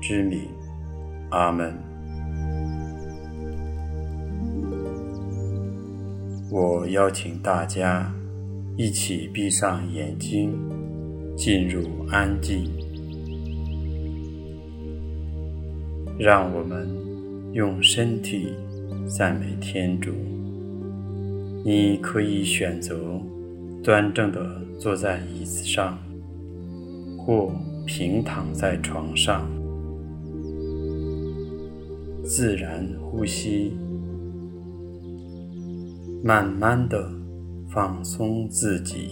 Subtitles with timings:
[0.00, 0.40] 之名，
[1.30, 1.74] 阿门。
[6.50, 8.12] 我邀请大家
[8.76, 10.52] 一起闭上眼睛，
[11.36, 12.64] 进入安静。
[16.18, 16.88] 让我们
[17.52, 18.52] 用身体
[19.06, 20.12] 赞美天主。
[21.64, 23.20] 你可以选择
[23.82, 24.40] 端正地
[24.78, 25.98] 坐在椅子上，
[27.18, 27.52] 或
[27.86, 29.46] 平躺在床上，
[32.32, 33.72] 自然呼吸，
[36.22, 37.10] 慢慢的
[37.68, 39.08] 放松自己，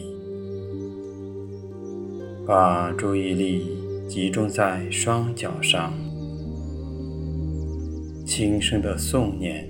[2.47, 3.77] 把注意力
[4.09, 5.93] 集中在双脚上，
[8.25, 9.69] 轻声的诵念。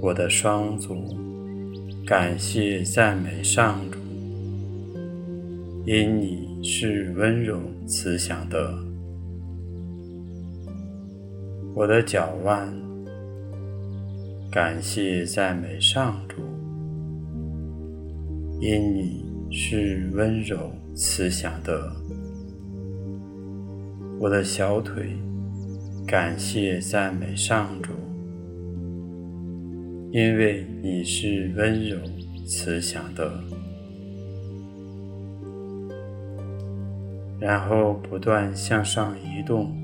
[0.00, 1.04] 我的双足，
[2.06, 3.98] 感谢赞美上主，
[5.84, 8.89] 因你是温柔慈祥的。
[11.80, 12.70] 我的脚腕，
[14.52, 16.42] 感谢赞美上主，
[18.60, 21.90] 因你是温柔慈祥的。
[24.18, 25.16] 我的小腿，
[26.06, 27.94] 感谢赞美上主。
[30.12, 31.96] 因为你是温柔
[32.46, 33.32] 慈祥的，
[37.40, 39.74] 然后不断向上移动，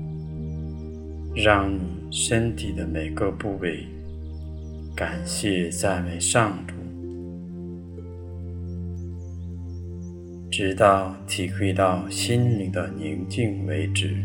[1.39, 3.85] 让你身体的每个部位
[4.95, 6.73] 感谢赞美上主，
[10.49, 14.15] 直到体会到心灵的宁静为止。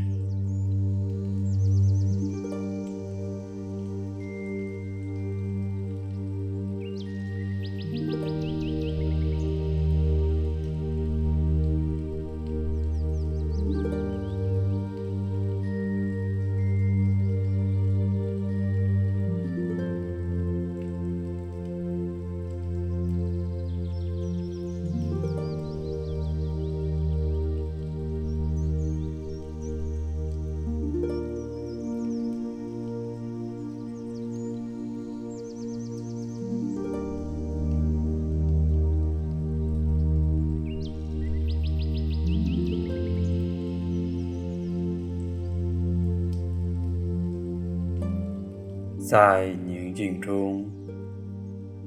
[49.12, 50.65] 在宁静中，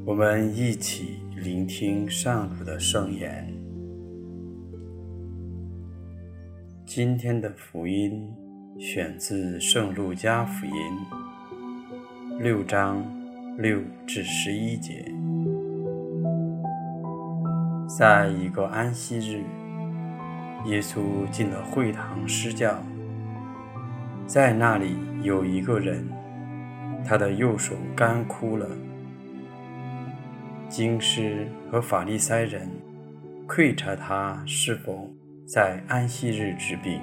[0.05, 3.51] 我们一起聆听上主的圣言。
[6.85, 8.31] 今天的福音
[8.77, 10.73] 选自《圣路加福音》
[12.43, 13.03] 六章
[13.57, 15.11] 六至十一节。
[17.87, 19.41] 在一个安息日，
[20.67, 22.79] 耶稣进了会堂施教，
[24.27, 26.07] 在那里有一个人。
[27.07, 28.67] 他的右手干枯了。
[30.67, 32.69] 京师和法利赛人
[33.47, 35.09] 窥察他是否
[35.45, 36.99] 在安息日治病，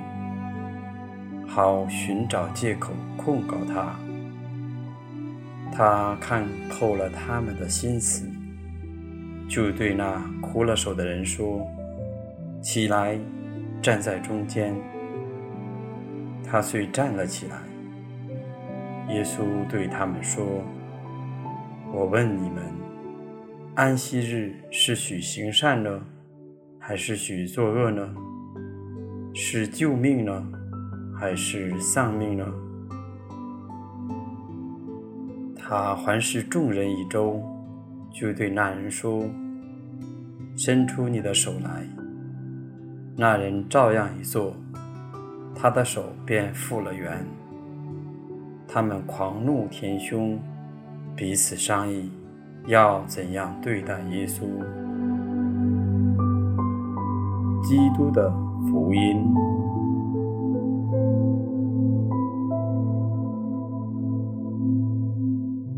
[1.47, 3.97] 好寻找借口控告他。
[5.75, 8.29] 他看透了他们的心思，
[9.49, 11.67] 就对那枯了手的人说
[12.61, 13.19] ：“起来，
[13.81, 14.75] 站在中间。”
[16.45, 17.57] 他遂站了起来。
[19.13, 20.65] 耶稣对他们说
[21.93, 22.65] ：“我问你们，
[23.75, 26.03] 安息日是许行善呢，
[26.79, 28.15] 还是许作恶呢？
[29.35, 30.47] 是救命呢，
[31.15, 32.47] 还是丧命呢？”
[35.57, 37.43] 他环视众人一周，
[38.11, 39.25] 就对那人说
[40.57, 41.87] ：“伸出你的手来。”
[43.15, 44.57] 那人照样一做，
[45.55, 47.25] 他的手便复了原。
[48.75, 50.39] 他们狂怒填胸，
[51.15, 52.11] 彼此商议，
[52.69, 54.47] 要怎样对待耶稣。
[57.63, 58.33] 基督的
[58.71, 59.23] 福音。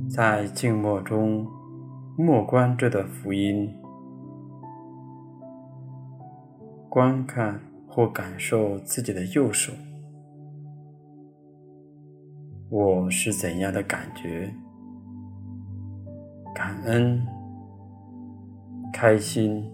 [0.09, 1.45] 在静默中
[2.17, 3.75] 默观这段福音，
[6.89, 9.73] 观看或感受自己的右手，
[12.71, 14.53] 我是怎样的感觉？
[16.55, 17.25] 感恩、
[18.93, 19.71] 开心，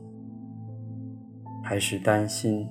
[1.63, 2.69] 还是担心？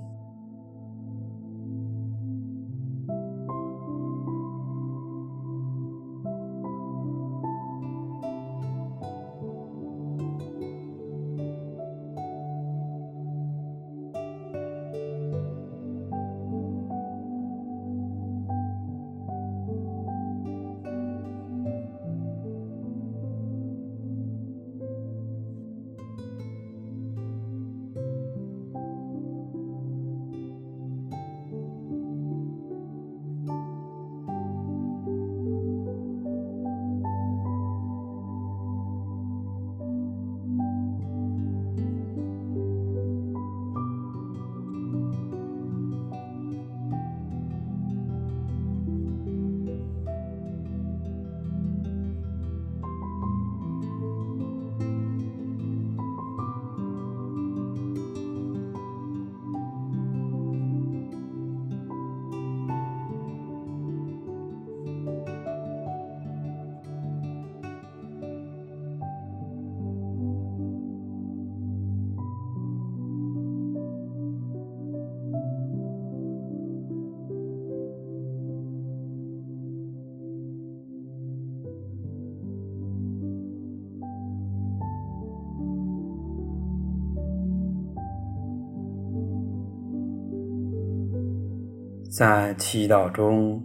[92.19, 93.63] 在祈祷中，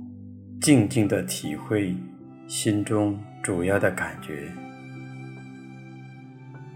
[0.61, 1.93] 静静的体会
[2.47, 4.49] 心中主要的感觉，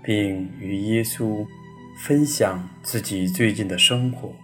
[0.03, 1.47] 并与耶稣
[2.05, 4.35] 分享自己最近的生活。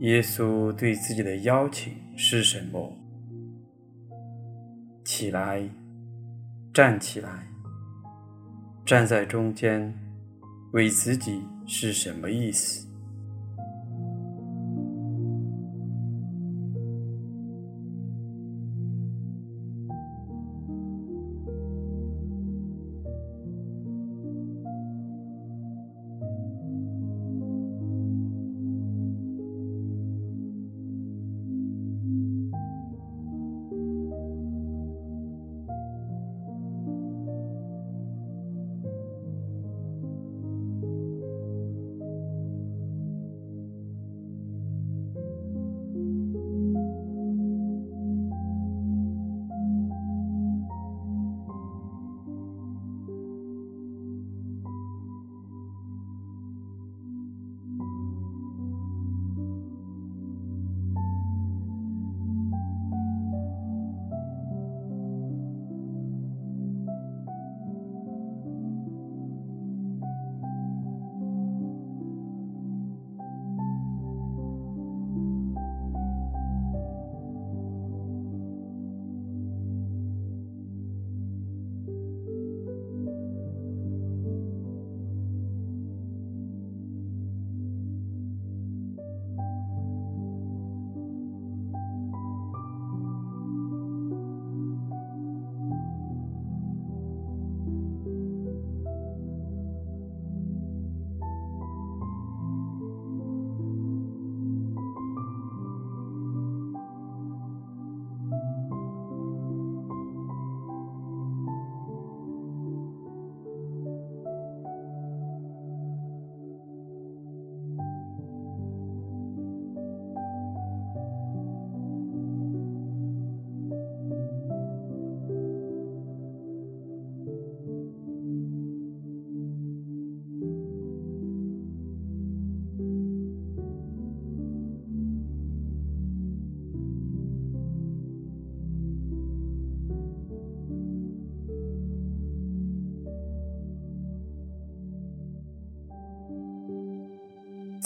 [0.00, 2.96] 耶稣对自己的邀请是什么？
[5.04, 5.68] 起来，
[6.72, 7.46] 站起来，
[8.86, 9.94] 站在中间，
[10.72, 12.89] 为自己是什么意思？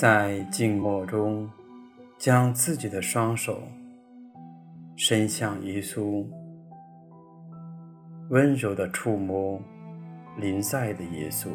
[0.04, 1.49] 在静默中，
[2.18, 3.62] 将自己的双手
[4.96, 6.26] 伸向耶稣，
[8.28, 9.58] 温柔的触摸
[10.37, 11.49] 临在的耶稣。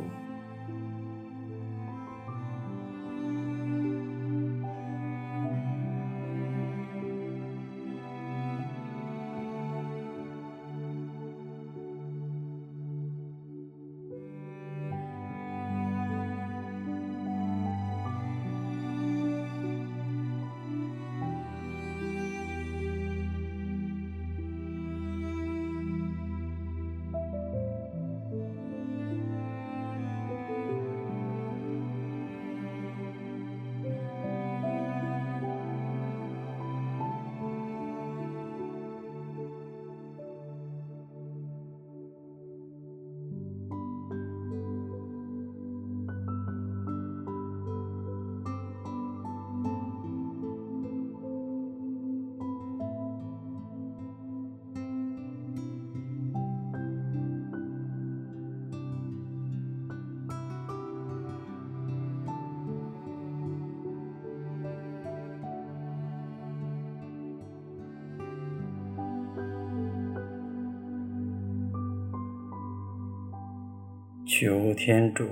[74.41, 75.25] 求天主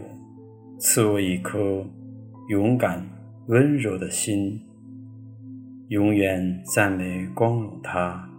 [0.78, 1.82] 赐我一颗
[2.50, 3.02] 勇敢、
[3.48, 4.60] 温柔的心，
[5.88, 8.30] 永远赞美光荣他。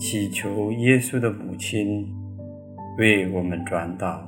[0.00, 2.12] 祈求耶稣的母亲
[2.98, 4.18] 为我们转祷，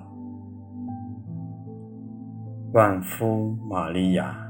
[2.72, 4.49] 万福玛利亚。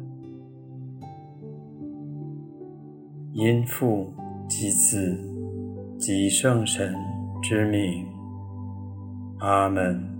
[3.33, 4.13] 因父
[4.49, 5.17] 及子
[5.97, 6.93] 及圣神
[7.41, 8.05] 之名，
[9.39, 10.10] 阿门。